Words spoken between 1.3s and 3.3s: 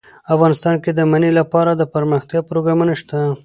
لپاره دپرمختیا پروګرامونه شته.